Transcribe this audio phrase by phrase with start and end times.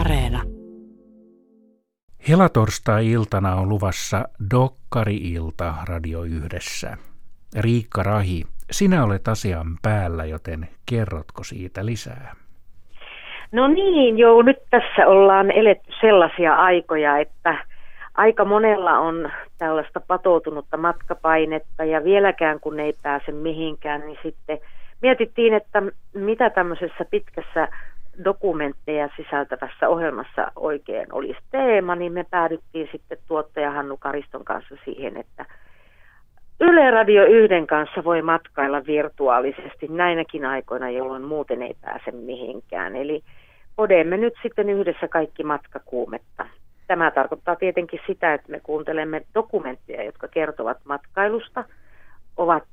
[0.00, 0.42] Areena.
[2.28, 6.96] Helatorstai-iltana on luvassa Dokkari-ilta Radio Yhdessä.
[7.60, 12.34] Riikka Rahi, sinä olet asian päällä, joten kerrotko siitä lisää?
[13.52, 17.64] No niin, joo, nyt tässä ollaan eletty sellaisia aikoja, että
[18.14, 24.58] aika monella on tällaista patoutunutta matkapainetta ja vieläkään kun ei pääse mihinkään, niin sitten
[25.02, 25.82] mietittiin, että
[26.14, 27.68] mitä tämmöisessä pitkässä
[28.24, 35.16] dokumentteja sisältävässä ohjelmassa oikein olisi teema, niin me päädyttiin sitten tuottaja Hannu Kariston kanssa siihen,
[35.16, 35.46] että
[36.60, 42.96] Yle Radio yhden kanssa voi matkailla virtuaalisesti näinäkin aikoina, jolloin muuten ei pääse mihinkään.
[42.96, 43.22] Eli
[43.76, 46.46] podemme nyt sitten yhdessä kaikki matkakuumetta.
[46.86, 51.64] Tämä tarkoittaa tietenkin sitä, että me kuuntelemme dokumentteja, jotka kertovat matkailusta,
[52.36, 52.64] ovat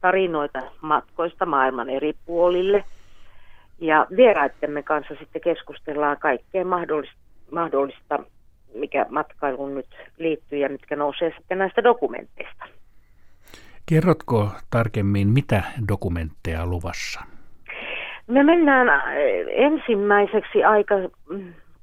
[0.00, 2.84] tarinoita matkoista maailman eri puolille.
[3.80, 7.16] Ja vieraittemme kanssa sitten keskustellaan kaikkea mahdollista,
[7.50, 8.18] mahdollista,
[8.74, 12.64] mikä matkailuun nyt liittyy ja mitkä nousee sitten näistä dokumenteista.
[13.86, 17.20] Kerrotko tarkemmin, mitä dokumentteja luvassa?
[18.26, 18.88] Me mennään
[19.48, 20.94] ensimmäiseksi aika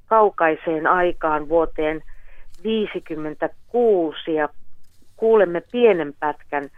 [0.06, 2.02] kaukaiseen aikaan vuoteen
[2.62, 4.48] 1956 ja
[5.16, 6.68] kuulemme pienen pätkän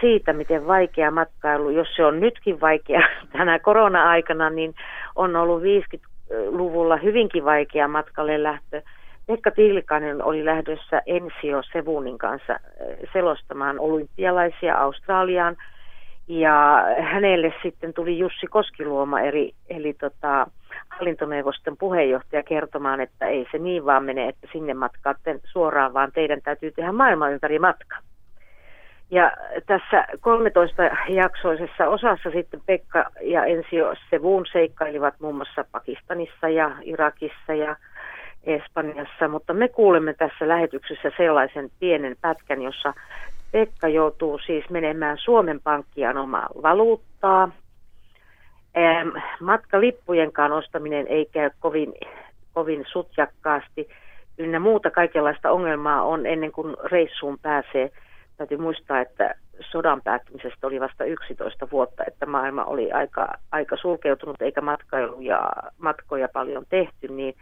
[0.00, 3.00] siitä, miten vaikea matkailu, jos se on nytkin vaikea
[3.32, 4.74] tänä korona-aikana, niin
[5.16, 8.82] on ollut 50-luvulla hyvinkin vaikea matkalle lähtö.
[9.26, 12.60] Pekka Tiilikainen oli lähdössä Ensio Sevunin kanssa
[13.12, 15.56] selostamaan olympialaisia Australiaan.
[16.28, 20.46] Ja hänelle sitten tuli Jussi Koskiluoma, eli, eli tota,
[20.88, 26.42] hallintoneuvoston puheenjohtaja kertomaan, että ei se niin vaan mene, että sinne matkaatte suoraan, vaan teidän
[26.42, 27.96] täytyy tehdä maailman ympäri matka.
[29.10, 29.32] Ja
[29.66, 37.76] tässä 13-jaksoisessa osassa sitten Pekka ja Ensio Sevun seikkailivat muun muassa Pakistanissa ja Irakissa ja
[38.44, 42.94] Espanjassa, mutta me kuulemme tässä lähetyksessä sellaisen pienen pätkän, jossa
[43.52, 47.50] Pekka joutuu siis menemään Suomen pankkiaan omaa valuuttaa.
[49.40, 51.94] Matkalippujenkaan ostaminen ei käy kovin,
[52.52, 53.88] kovin sutjakkaasti.
[54.38, 57.90] Ynnä muuta kaikenlaista ongelmaa on ennen kuin reissuun pääsee–
[58.40, 64.42] Täytyy muistaa, että sodan päättymisestä oli vasta 11 vuotta, että maailma oli aika, aika sulkeutunut
[64.42, 67.34] eikä matkailu ja matkoja paljon tehty, niin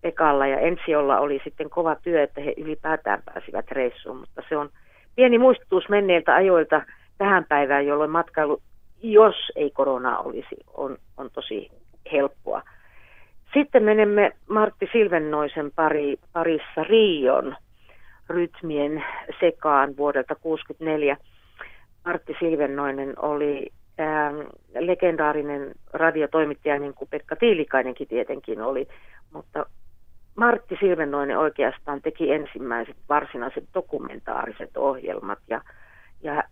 [0.00, 4.68] Pekalla ja Ensiolla oli sitten kova työ, että he ylipäätään pääsivät reissuun, mutta se on
[5.16, 6.82] pieni muistutus menneiltä ajoilta
[7.18, 8.62] tähän päivään, jolloin matkailu,
[9.02, 11.70] jos ei korona olisi, on, on tosi
[12.12, 12.62] helppoa.
[13.54, 17.56] Sitten menemme Martti Silvennoisen pari, parissa Rion
[18.28, 19.04] rytmien
[19.40, 21.16] sekaan vuodelta 1964.
[22.04, 24.40] Martti Silvennoinen oli ähm,
[24.78, 28.88] legendaarinen radiotoimittaja, niin kuin Pekka Tiilikainenkin tietenkin oli,
[29.32, 29.66] mutta
[30.36, 35.60] Martti Silvennoinen oikeastaan teki ensimmäiset varsinaiset dokumentaariset ohjelmat ja,
[36.22, 36.44] ja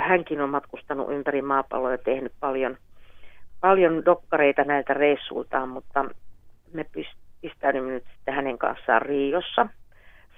[0.00, 2.76] hänkin on matkustanut ympäri maapalloa ja tehnyt paljon,
[3.60, 6.04] paljon dokkareita näiltä reissuiltaan, mutta
[6.72, 6.86] me
[7.40, 9.66] pistäydymme nyt sitten hänen kanssaan Riossa–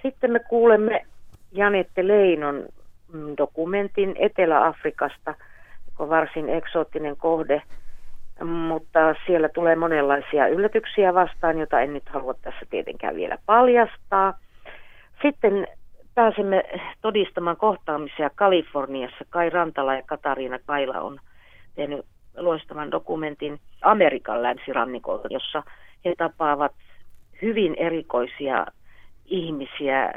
[0.05, 1.05] sitten me kuulemme
[1.51, 2.65] Janette Leinon
[3.13, 5.35] mm, dokumentin Etelä-Afrikasta,
[5.85, 7.61] joka on varsin eksoottinen kohde,
[8.45, 14.33] mutta siellä tulee monenlaisia yllätyksiä vastaan, joita en nyt halua tässä tietenkään vielä paljastaa.
[15.21, 15.67] Sitten
[16.15, 16.63] pääsemme
[17.01, 19.25] todistamaan kohtaamisia Kaliforniassa.
[19.29, 21.19] Kai Rantala ja Katariina Kaila on
[21.75, 22.05] tehnyt
[22.37, 25.63] loistavan dokumentin Amerikan länsirannikolla, jossa
[26.05, 26.71] he tapaavat
[27.41, 28.65] hyvin erikoisia
[29.25, 30.13] ihmisiä.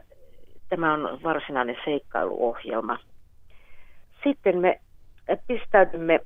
[0.69, 2.99] Tämä on varsinainen seikkailuohjelma.
[4.25, 4.81] Sitten me
[5.47, 6.21] pistäydymme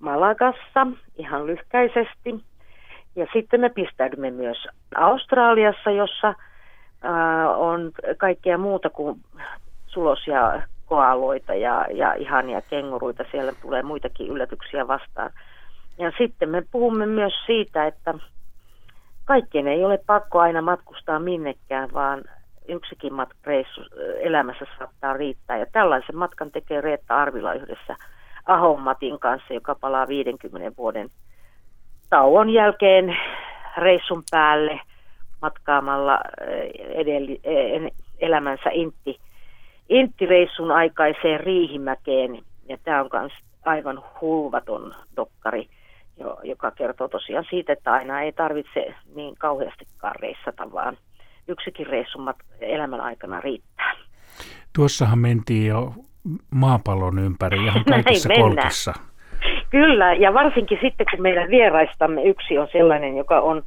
[0.00, 2.44] Malagassa ihan lyhkäisesti.
[3.16, 9.20] Ja sitten me pistäydymme myös Australiassa, jossa äh, on kaikkea muuta kuin
[9.86, 13.24] sulosia koaloita ja, ja ihania kenguruita.
[13.30, 15.30] Siellä tulee muitakin yllätyksiä vastaan.
[15.98, 18.14] Ja sitten me puhumme myös siitä, että
[19.26, 22.24] kaikkien ei ole pakko aina matkustaa minnekään, vaan
[22.68, 23.80] yksikin matkareissu
[24.20, 25.58] elämässä saattaa riittää.
[25.58, 27.96] Ja tällaisen matkan tekee Reetta Arvila yhdessä
[28.46, 31.08] Ahon Matin kanssa, joka palaa 50 vuoden
[32.10, 33.16] tauon jälkeen
[33.76, 34.80] reissun päälle
[35.42, 36.20] matkaamalla
[36.78, 37.40] edelli,
[38.18, 39.20] elämänsä intti,
[39.88, 42.38] intti-reissun aikaiseen Riihimäkeen.
[42.68, 43.32] Ja tämä on myös
[43.64, 45.68] aivan hulvaton dokkari
[46.42, 50.96] joka kertoo tosiaan siitä, että aina ei tarvitse niin kauheastikaan reissata, vaan
[51.48, 52.18] yksikin reissu
[52.60, 53.92] elämän aikana riittää.
[54.72, 55.92] Tuossahan mentiin jo
[56.50, 58.92] maapallon ympäri ihan kaikissa kolkissa.
[59.70, 63.62] Kyllä, ja varsinkin sitten kun meidän vieraistamme yksi on sellainen, joka on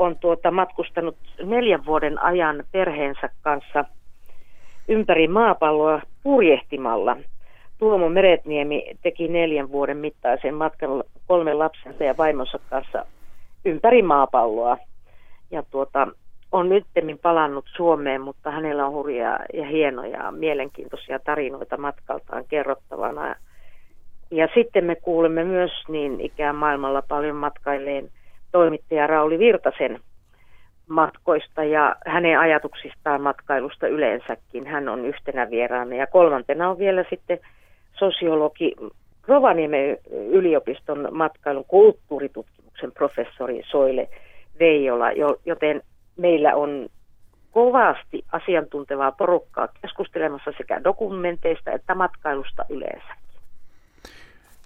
[0.00, 3.84] on tuota matkustanut neljän vuoden ajan perheensä kanssa
[4.88, 7.16] ympäri maapalloa purjehtimalla.
[7.80, 10.90] Tuomo Meretniemi teki neljän vuoden mittaisen matkan
[11.26, 13.06] kolmen lapsensa ja vaimonsa kanssa
[13.64, 14.78] ympäri maapalloa.
[15.50, 16.08] Ja tuota,
[16.52, 23.34] on nyttemmin palannut Suomeen, mutta hänellä on hurjia ja hienoja, mielenkiintoisia tarinoita matkaltaan kerrottavana.
[24.30, 28.08] Ja sitten me kuulemme myös niin ikään maailmalla paljon matkailleen
[28.52, 30.00] toimittaja Rauli Virtasen
[30.88, 34.66] matkoista ja hänen ajatuksistaan matkailusta yleensäkin.
[34.66, 37.38] Hän on yhtenä vieraana ja kolmantena on vielä sitten
[38.00, 38.74] sosiologi
[39.26, 44.08] Rovaniemen yliopiston matkailun kulttuuritutkimuksen professori Soile
[44.60, 45.06] Veijola,
[45.46, 45.82] joten
[46.16, 46.88] meillä on
[47.50, 53.14] kovasti asiantuntevaa porukkaa keskustelemassa sekä dokumenteista että matkailusta yleensä.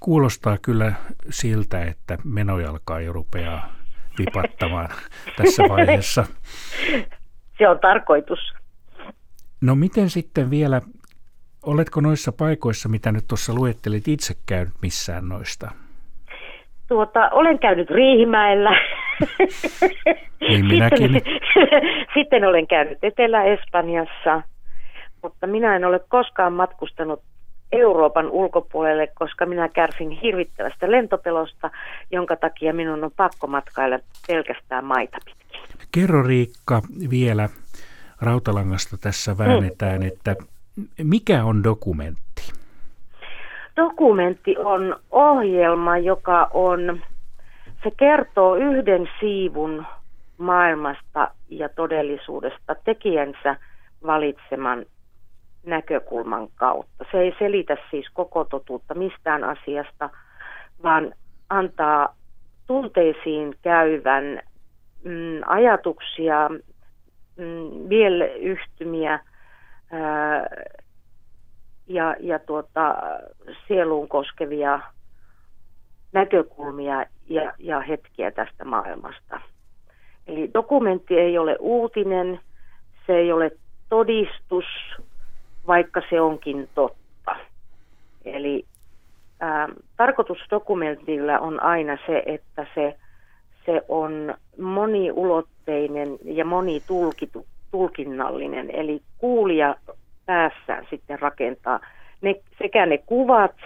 [0.00, 0.92] Kuulostaa kyllä
[1.30, 3.72] siltä, että menojalkaa jo rupeaa
[4.18, 4.88] vipattamaan
[5.36, 6.26] tässä vaiheessa.
[7.58, 8.38] Se on tarkoitus.
[9.60, 10.80] No miten sitten vielä,
[11.66, 15.70] oletko noissa paikoissa, mitä nyt tuossa luettelit, itse käynyt missään noista?
[16.88, 18.70] Tuota, olen käynyt Riihimäellä.
[20.48, 21.12] Niin minäkin.
[21.12, 21.32] Sitten,
[22.14, 24.42] sitten olen käynyt Etelä-Espanjassa,
[25.22, 27.22] mutta minä en ole koskaan matkustanut
[27.72, 31.70] Euroopan ulkopuolelle, koska minä kärsin hirvittävästä lentopelosta,
[32.10, 35.60] jonka takia minun on pakko matkailla pelkästään maita pitkin.
[35.92, 37.48] Kerro Riikka vielä,
[38.20, 40.06] Rautalangasta tässä väännetään, mm.
[40.06, 40.36] että
[41.04, 42.52] mikä on dokumentti?
[43.76, 47.00] Dokumentti on ohjelma, joka on,
[47.82, 49.86] se kertoo yhden siivun
[50.38, 53.56] maailmasta ja todellisuudesta tekijänsä
[54.06, 54.86] valitseman
[55.66, 57.04] näkökulman kautta.
[57.12, 60.10] Se ei selitä siis koko totuutta mistään asiasta,
[60.82, 61.12] vaan
[61.50, 62.14] antaa
[62.66, 64.40] tunteisiin käyvän
[65.04, 66.48] mm, ajatuksia,
[67.36, 69.20] mm, mieleyhtymiä
[71.86, 72.94] ja, ja tuota,
[73.68, 74.80] sieluun koskevia
[76.12, 79.40] näkökulmia ja, ja hetkiä tästä maailmasta.
[80.26, 82.40] Eli dokumentti ei ole uutinen,
[83.06, 83.50] se ei ole
[83.88, 84.64] todistus,
[85.66, 87.36] vaikka se onkin totta.
[88.24, 88.64] Eli
[89.40, 92.96] ää, tarkoitus dokumentilla on aina se, että se,
[93.66, 96.44] se on moniulotteinen ja
[97.74, 99.74] monitulkinnallinen, eli kuulija
[100.26, 101.80] päässään sitten rakentaa
[102.22, 103.56] ne, sekä ne kuvat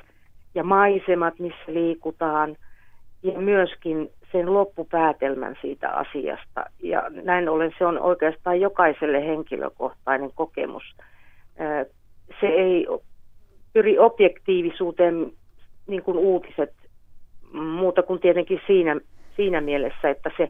[0.55, 2.57] ja maisemat, missä liikutaan,
[3.23, 6.65] ja myöskin sen loppupäätelmän siitä asiasta.
[6.83, 10.83] Ja näin ollen se on oikeastaan jokaiselle henkilökohtainen kokemus.
[12.41, 12.87] Se ei
[13.73, 15.33] pyri objektiivisuuteen
[15.87, 16.73] niin kuin uutiset
[17.53, 18.97] muuta kuin tietenkin siinä,
[19.37, 20.49] siinä mielessä, että se,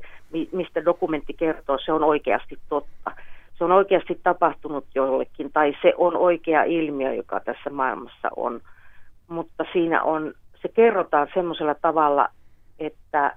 [0.52, 3.10] mistä dokumentti kertoo, se on oikeasti totta.
[3.58, 8.60] Se on oikeasti tapahtunut jollekin tai se on oikea ilmiö, joka tässä maailmassa on.
[9.28, 12.28] Mutta siinä on, se kerrotaan semmoisella tavalla,
[12.78, 13.36] että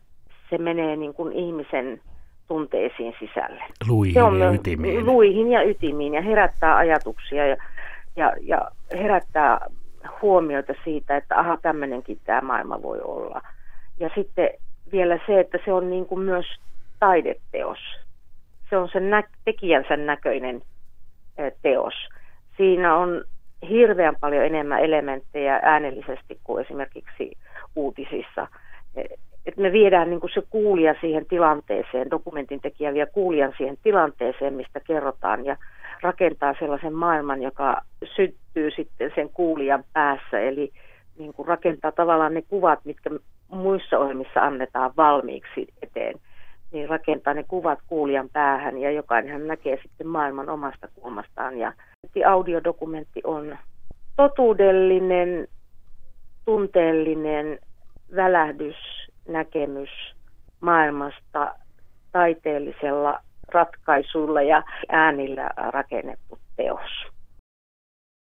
[0.49, 2.01] se menee niin kuin ihmisen
[2.47, 3.63] tunteisiin sisälle.
[3.87, 5.05] Luihin se on ja ytimiin.
[5.05, 7.57] Luihin ja ytimiin ja herättää ajatuksia ja,
[8.15, 9.59] ja, ja herättää
[10.21, 13.41] huomioita siitä, että aha, tämmöinenkin tämä maailma voi olla.
[13.99, 14.49] Ja sitten
[14.91, 16.45] vielä se, että se on niin kuin myös
[16.99, 17.79] taideteos.
[18.71, 20.61] Se on sen nä- tekijänsä näköinen
[21.61, 21.93] teos.
[22.57, 23.23] Siinä on
[23.69, 27.31] hirveän paljon enemmän elementtejä äänellisesti kuin esimerkiksi
[27.75, 28.47] uutisissa.
[29.45, 34.53] Että me viedään niin kuin se kuulija siihen tilanteeseen, dokumentin tekijä vie kuulijan siihen tilanteeseen,
[34.53, 35.57] mistä kerrotaan ja
[36.01, 37.81] rakentaa sellaisen maailman, joka
[38.15, 40.71] syttyy sitten sen kuulijan päässä, eli
[41.17, 43.09] niin kuin rakentaa tavallaan ne kuvat, mitkä
[43.49, 46.15] muissa ohjelmissa annetaan valmiiksi eteen,
[46.71, 51.57] niin rakentaa ne kuvat kuulijan päähän ja jokainen näkee sitten maailman omasta kulmastaan.
[51.57, 51.73] Ja
[52.27, 53.57] audiodokumentti on
[54.15, 55.47] totuudellinen,
[56.45, 57.59] tunteellinen
[58.15, 58.75] välähdys
[59.27, 59.89] näkemys
[60.61, 61.55] maailmasta
[62.11, 63.19] taiteellisella
[63.53, 67.20] ratkaisuilla ja äänillä rakennettu teos.